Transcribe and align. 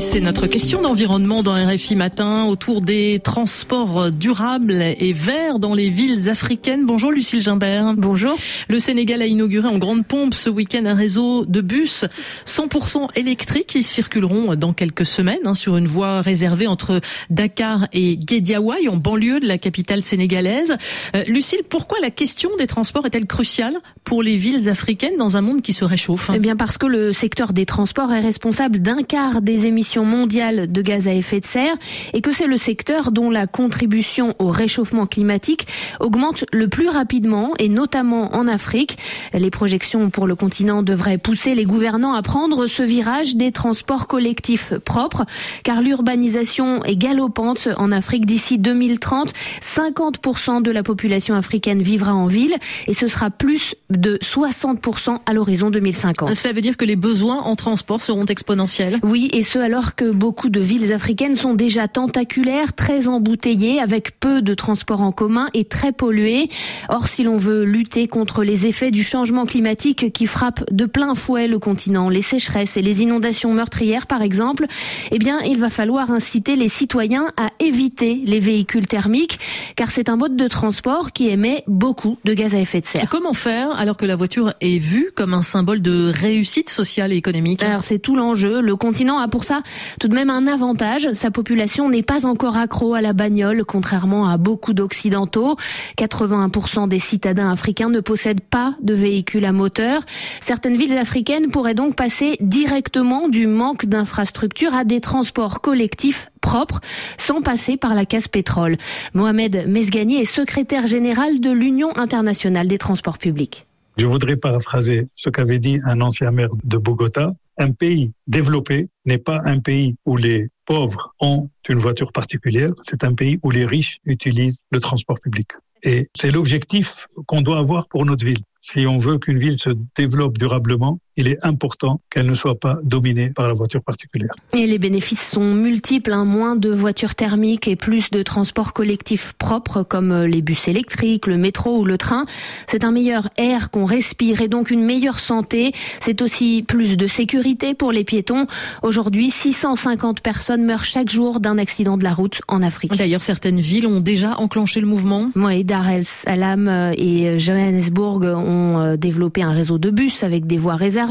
Et 0.00 0.02
c'est 0.02 0.20
notre 0.20 0.46
question 0.46 0.80
d'environnement 0.80 1.42
dans 1.42 1.52
RFI 1.52 1.94
Matin 1.94 2.46
autour 2.46 2.80
des 2.80 3.20
transports 3.22 4.10
durables 4.10 4.80
et 4.80 5.12
verts 5.12 5.58
dans 5.58 5.74
les 5.74 5.90
villes 5.90 6.30
africaines. 6.30 6.86
Bonjour 6.86 7.12
Lucille 7.12 7.42
Gimbert. 7.42 7.92
Bonjour. 7.98 8.34
Le 8.70 8.78
Sénégal 8.78 9.20
a 9.20 9.26
inauguré 9.26 9.68
en 9.68 9.76
grande 9.76 10.06
pompe 10.06 10.32
ce 10.32 10.48
week-end 10.48 10.86
un 10.86 10.94
réseau 10.94 11.44
de 11.44 11.60
bus 11.60 12.06
100% 12.46 13.08
électriques 13.14 13.66
qui 13.66 13.82
circuleront 13.82 14.54
dans 14.54 14.72
quelques 14.72 15.04
semaines 15.04 15.40
hein, 15.44 15.52
sur 15.52 15.76
une 15.76 15.86
voie 15.86 16.22
réservée 16.22 16.66
entre 16.66 17.02
Dakar 17.28 17.86
et 17.92 18.16
Guédiawaye 18.16 18.88
en 18.88 18.96
banlieue 18.96 19.40
de 19.40 19.46
la 19.46 19.58
capitale 19.58 20.02
sénégalaise. 20.02 20.78
Euh, 21.14 21.24
Lucille, 21.26 21.60
pourquoi 21.68 21.98
la 22.00 22.08
question 22.08 22.48
des 22.58 22.66
transports 22.66 23.04
est-elle 23.04 23.26
cruciale 23.26 23.76
pour 24.04 24.22
les 24.22 24.38
villes 24.38 24.70
africaines 24.70 25.18
dans 25.18 25.36
un 25.36 25.42
monde 25.42 25.60
qui 25.60 25.74
se 25.74 25.84
réchauffe? 25.84 26.30
Eh 26.34 26.38
bien 26.38 26.56
parce 26.56 26.78
que 26.78 26.86
le 26.86 27.12
secteur 27.12 27.52
des 27.52 27.66
transports 27.66 28.10
est 28.14 28.20
responsable 28.20 28.78
d'un 28.78 29.02
quart 29.02 29.42
des 29.42 29.66
émissions 29.66 29.89
mondiale 29.98 30.70
de 30.70 30.82
gaz 30.82 31.08
à 31.08 31.14
effet 31.14 31.40
de 31.40 31.46
serre 31.46 31.74
et 32.12 32.20
que 32.20 32.32
c'est 32.32 32.46
le 32.46 32.56
secteur 32.56 33.10
dont 33.12 33.30
la 33.30 33.46
contribution 33.46 34.34
au 34.38 34.48
réchauffement 34.48 35.06
climatique 35.06 35.66
augmente 35.98 36.44
le 36.52 36.68
plus 36.68 36.88
rapidement 36.88 37.52
et 37.58 37.68
notamment 37.68 38.34
en 38.34 38.46
Afrique. 38.46 38.98
Les 39.34 39.50
projections 39.50 40.10
pour 40.10 40.26
le 40.26 40.34
continent 40.34 40.82
devraient 40.82 41.18
pousser 41.18 41.54
les 41.54 41.64
gouvernants 41.64 42.14
à 42.14 42.22
prendre 42.22 42.66
ce 42.66 42.82
virage 42.82 43.36
des 43.36 43.52
transports 43.52 44.06
collectifs 44.06 44.74
propres 44.84 45.24
car 45.64 45.82
l'urbanisation 45.82 46.84
est 46.84 46.96
galopante 46.96 47.68
en 47.76 47.92
Afrique 47.92 48.26
d'ici 48.26 48.58
2030. 48.58 49.32
50% 49.62 50.62
de 50.62 50.70
la 50.70 50.82
population 50.82 51.34
africaine 51.34 51.82
vivra 51.82 52.14
en 52.14 52.26
ville 52.26 52.54
et 52.86 52.94
ce 52.94 53.08
sera 53.08 53.30
plus 53.30 53.74
de 53.90 54.18
60% 54.22 55.18
à 55.26 55.32
l'horizon 55.32 55.70
2050. 55.70 56.34
Cela 56.34 56.52
veut 56.52 56.60
dire 56.60 56.76
que 56.76 56.84
les 56.84 56.96
besoins 56.96 57.40
en 57.40 57.56
transport 57.56 58.02
seront 58.02 58.26
exponentiels? 58.26 58.98
Oui, 59.02 59.30
et 59.32 59.42
ce 59.42 59.58
alors 59.58 59.79
que 59.94 60.10
beaucoup 60.10 60.48
de 60.48 60.60
villes 60.60 60.92
africaines 60.92 61.34
sont 61.34 61.54
déjà 61.54 61.88
tentaculaires, 61.88 62.72
très 62.74 63.08
embouteillées, 63.08 63.80
avec 63.80 64.18
peu 64.20 64.42
de 64.42 64.54
transports 64.54 65.00
en 65.00 65.12
commun 65.12 65.48
et 65.54 65.64
très 65.64 65.92
polluées. 65.92 66.48
Or, 66.88 67.08
si 67.08 67.22
l'on 67.22 67.36
veut 67.36 67.64
lutter 67.64 68.08
contre 68.08 68.44
les 68.44 68.66
effets 68.66 68.90
du 68.90 69.02
changement 69.02 69.46
climatique 69.46 70.12
qui 70.12 70.26
frappe 70.26 70.70
de 70.72 70.86
plein 70.86 71.14
fouet 71.14 71.48
le 71.48 71.58
continent, 71.58 72.08
les 72.08 72.22
sécheresses 72.22 72.76
et 72.76 72.82
les 72.82 73.02
inondations 73.02 73.52
meurtrières 73.52 74.06
par 74.06 74.22
exemple, 74.22 74.66
eh 75.10 75.18
bien, 75.18 75.40
il 75.40 75.58
va 75.58 75.70
falloir 75.70 76.10
inciter 76.10 76.56
les 76.56 76.68
citoyens 76.68 77.26
à 77.36 77.48
éviter 77.58 78.20
les 78.24 78.40
véhicules 78.40 78.86
thermiques, 78.86 79.38
car 79.76 79.90
c'est 79.90 80.08
un 80.08 80.16
mode 80.16 80.36
de 80.36 80.48
transport 80.48 81.12
qui 81.12 81.28
émet 81.28 81.64
beaucoup 81.66 82.18
de 82.24 82.34
gaz 82.34 82.54
à 82.54 82.58
effet 82.58 82.80
de 82.80 82.86
serre. 82.86 83.08
comment 83.10 83.34
faire 83.34 83.78
alors 83.78 83.96
que 83.96 84.06
la 84.06 84.16
voiture 84.16 84.52
est 84.60 84.78
vue 84.78 85.10
comme 85.14 85.34
un 85.34 85.42
symbole 85.42 85.80
de 85.80 86.10
réussite 86.14 86.70
sociale 86.70 87.12
et 87.12 87.16
économique? 87.16 87.62
Alors 87.62 87.80
c'est 87.80 87.98
tout 87.98 88.16
l'enjeu. 88.16 88.60
Le 88.60 88.76
continent 88.76 89.18
a 89.18 89.28
pour 89.28 89.44
ça 89.44 89.62
tout 89.98 90.08
de 90.08 90.14
même 90.14 90.30
un 90.30 90.46
avantage. 90.46 91.12
Sa 91.12 91.30
population 91.30 91.88
n'est 91.88 92.02
pas 92.02 92.26
encore 92.26 92.56
accro 92.56 92.94
à 92.94 93.00
la 93.00 93.12
bagnole, 93.12 93.64
contrairement 93.64 94.28
à 94.28 94.36
beaucoup 94.36 94.72
d'occidentaux. 94.72 95.56
81% 95.98 96.88
des 96.88 96.98
citadins 96.98 97.50
africains 97.50 97.88
ne 97.88 98.00
possèdent 98.00 98.40
pas 98.40 98.74
de 98.82 98.94
véhicule 98.94 99.44
à 99.44 99.52
moteur. 99.52 100.02
Certaines 100.40 100.76
villes 100.76 100.98
africaines 100.98 101.50
pourraient 101.50 101.74
donc 101.74 101.94
passer 101.96 102.36
directement 102.40 103.28
du 103.28 103.46
manque 103.46 103.86
d'infrastructures 103.86 104.74
à 104.74 104.84
des 104.84 105.00
transports 105.00 105.60
collectifs 105.60 106.30
propres, 106.40 106.80
sans 107.16 107.42
passer 107.42 107.76
par 107.76 107.94
la 107.94 108.04
casse 108.04 108.28
pétrole. 108.28 108.76
Mohamed 109.14 109.64
Mesgani 109.68 110.16
est 110.16 110.24
secrétaire 110.24 110.86
général 110.86 111.40
de 111.40 111.50
l'Union 111.50 111.96
internationale 111.96 112.68
des 112.68 112.78
transports 112.78 113.18
publics. 113.18 113.66
Je 113.96 114.06
voudrais 114.06 114.36
paraphraser 114.36 115.02
ce 115.16 115.28
qu'avait 115.28 115.58
dit 115.58 115.78
un 115.84 116.00
ancien 116.00 116.30
maire 116.30 116.50
de 116.64 116.78
Bogota 116.78 117.34
un 117.60 117.72
pays 117.72 118.12
développé 118.26 118.88
n'est 119.04 119.18
pas 119.18 119.40
un 119.44 119.60
pays 119.60 119.94
où 120.06 120.16
les 120.16 120.48
pauvres 120.64 121.14
ont 121.20 121.50
une 121.68 121.78
voiture 121.78 122.10
particulière, 122.10 122.70
c'est 122.88 123.04
un 123.04 123.14
pays 123.14 123.38
où 123.42 123.50
les 123.50 123.64
riches 123.64 123.98
utilisent 124.04 124.58
le 124.72 124.80
transport 124.80 125.20
public. 125.20 125.48
Et 125.82 126.08
c'est 126.16 126.30
l'objectif 126.30 127.06
qu'on 127.26 127.42
doit 127.42 127.58
avoir 127.58 127.86
pour 127.88 128.04
notre 128.04 128.24
ville. 128.24 128.42
Si 128.60 128.86
on 128.86 128.98
veut 128.98 129.18
qu'une 129.18 129.38
ville 129.38 129.58
se 129.58 129.70
développe 129.96 130.36
durablement, 130.36 130.98
il 131.20 131.28
est 131.28 131.44
important 131.44 132.00
qu'elle 132.10 132.26
ne 132.26 132.34
soit 132.34 132.58
pas 132.58 132.78
dominée 132.82 133.28
par 133.30 133.46
la 133.46 133.52
voiture 133.52 133.82
particulière. 133.82 134.32
Et 134.54 134.66
les 134.66 134.78
bénéfices 134.78 135.30
sont 135.30 135.54
multiples, 135.54 136.12
hein. 136.12 136.24
moins 136.24 136.56
de 136.56 136.70
voitures 136.70 137.14
thermiques 137.14 137.68
et 137.68 137.76
plus 137.76 138.10
de 138.10 138.22
transports 138.22 138.72
collectifs 138.72 139.34
propres 139.34 139.82
comme 139.82 140.12
euh, 140.12 140.26
les 140.26 140.40
bus 140.40 140.66
électriques, 140.68 141.26
le 141.26 141.36
métro 141.36 141.78
ou 141.78 141.84
le 141.84 141.98
train. 141.98 142.24
C'est 142.66 142.84
un 142.84 142.90
meilleur 142.90 143.28
air 143.36 143.70
qu'on 143.70 143.84
respire 143.84 144.40
et 144.40 144.48
donc 144.48 144.70
une 144.70 144.82
meilleure 144.82 145.20
santé. 145.20 145.72
C'est 146.00 146.22
aussi 146.22 146.64
plus 146.66 146.96
de 146.96 147.06
sécurité 147.06 147.74
pour 147.74 147.92
les 147.92 148.04
piétons. 148.04 148.46
Aujourd'hui, 148.82 149.30
650 149.30 150.20
personnes 150.20 150.64
meurent 150.64 150.84
chaque 150.84 151.10
jour 151.10 151.40
d'un 151.40 151.58
accident 151.58 151.98
de 151.98 152.04
la 152.04 152.14
route 152.14 152.40
en 152.48 152.62
Afrique. 152.62 152.96
D'ailleurs, 152.96 153.22
certaines 153.22 153.60
villes 153.60 153.86
ont 153.86 154.00
déjà 154.00 154.38
enclenché 154.38 154.80
le 154.80 154.86
mouvement. 154.86 155.30
Oui, 155.36 155.64
Dar 155.64 155.90
el 155.90 156.06
Salam 156.06 156.66
euh, 156.66 156.92
et 156.96 157.28
euh, 157.28 157.38
Johannesburg 157.38 158.24
ont 158.24 158.96
développé 158.96 159.42
un 159.42 159.52
réseau 159.52 159.78
de 159.78 159.90
bus 159.90 160.22
avec 160.22 160.46
des 160.46 160.56
voies 160.56 160.76
réservées 160.76 161.09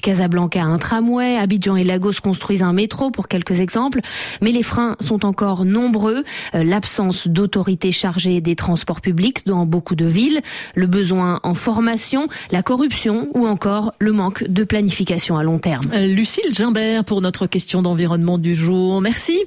Casablanca 0.00 0.62
un 0.62 0.78
tramway, 0.78 1.36
Abidjan 1.36 1.76
et 1.76 1.84
Lagos 1.84 2.20
construisent 2.22 2.62
un 2.62 2.72
métro 2.72 3.10
pour 3.10 3.28
quelques 3.28 3.60
exemples. 3.60 4.00
Mais 4.40 4.52
les 4.52 4.62
freins 4.62 4.96
sont 5.00 5.24
encore 5.24 5.64
nombreux. 5.64 6.24
Euh, 6.54 6.62
l'absence 6.62 7.28
d'autorité 7.28 7.92
chargée 7.92 8.40
des 8.40 8.56
transports 8.56 9.00
publics 9.00 9.46
dans 9.46 9.66
beaucoup 9.66 9.94
de 9.94 10.04
villes, 10.04 10.40
le 10.74 10.86
besoin 10.86 11.40
en 11.42 11.54
formation, 11.54 12.28
la 12.50 12.62
corruption 12.62 13.28
ou 13.34 13.46
encore 13.46 13.94
le 13.98 14.12
manque 14.12 14.44
de 14.44 14.64
planification 14.64 15.36
à 15.36 15.42
long 15.42 15.58
terme. 15.58 15.86
Euh, 15.94 16.06
Lucille 16.06 16.52
Gimbert 16.52 17.04
pour 17.04 17.20
notre 17.20 17.46
question 17.46 17.82
d'environnement 17.82 18.38
du 18.38 18.54
jour. 18.54 19.00
Merci. 19.00 19.44